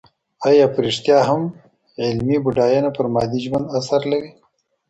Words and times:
ايا 0.49 0.65
په 0.73 0.79
رښتيا 0.85 1.19
هم 1.29 1.41
علمي 2.03 2.37
بډاينه 2.45 2.89
پر 2.97 3.05
مادي 3.13 3.39
ژوند 3.45 3.67
اثر 3.79 4.01
لري؟ 4.11 4.31